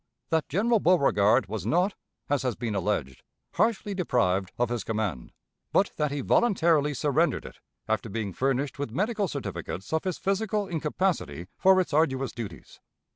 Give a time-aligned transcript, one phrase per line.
[0.29, 1.93] That General Beauregard was not,
[2.27, 3.21] as has been alleged,
[3.53, 5.31] harshly deprived of his command,
[5.71, 10.67] but that he voluntarily surrendered it, after being furnished with medical certificates of his physical
[10.67, 12.79] incapacity for its arduous duties.